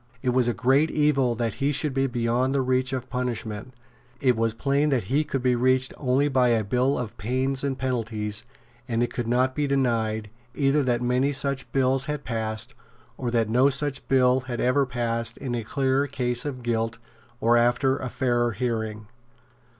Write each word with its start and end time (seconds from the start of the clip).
It 0.23 0.29
was 0.29 0.47
a 0.47 0.53
great 0.55 0.89
evil 0.89 1.35
that 1.35 1.53
he 1.53 1.71
should 1.71 1.93
be 1.93 2.07
beyond 2.07 2.55
the 2.55 2.61
reach 2.63 2.91
of 2.91 3.07
punishment; 3.07 3.71
it 4.19 4.35
was 4.35 4.55
plain 4.55 4.89
that 4.89 5.03
he 5.13 5.23
could 5.23 5.43
be 5.43 5.53
reached 5.53 5.93
only 5.95 6.27
by 6.27 6.47
a 6.49 6.63
bill 6.63 6.97
of 6.97 7.15
pains 7.19 7.63
and 7.63 7.77
penalties; 7.77 8.43
and 8.87 9.03
it 9.03 9.13
could 9.13 9.27
not 9.27 9.53
be 9.53 9.67
denied, 9.67 10.31
either 10.55 10.81
that 10.81 11.03
many 11.03 11.31
such 11.31 11.71
bills 11.71 12.05
had 12.05 12.23
passed, 12.23 12.73
or 13.15 13.29
that 13.29 13.47
no 13.47 13.69
such 13.69 14.07
bill 14.07 14.39
had 14.39 14.59
ever 14.59 14.87
passed 14.87 15.37
in 15.37 15.53
a 15.53 15.63
clearer 15.63 16.07
case 16.07 16.45
of 16.45 16.63
guilt 16.63 16.97
or 17.39 17.55
after 17.55 17.97
a 17.97 18.09
fairer 18.09 18.53
hearing. 18.53 19.05